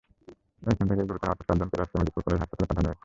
এখান 0.63 0.85
থেকে 0.89 1.03
গুরুতর 1.09 1.27
আহত 1.27 1.39
চারজনকে 1.47 1.75
রাজশাহী 1.75 1.99
মেডিকেল 2.01 2.21
কলেজ 2.25 2.39
হাসপাতালে 2.41 2.67
পাঠানো 2.69 2.87
হয়েছে। 2.89 2.99